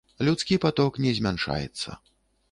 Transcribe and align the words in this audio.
Людскі 0.27 0.55
паток 0.63 0.97
не 1.05 1.11
змяншаецца. 1.17 1.89